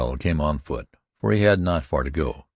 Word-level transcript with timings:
came 0.19 0.41
on 0.41 0.57
foot, 0.57 0.87
for 1.19 1.31
he 1.31 1.43
had 1.43 1.59
not 1.59 1.85
far 1.85 2.01
to 2.03 2.09
go. 2.09 2.45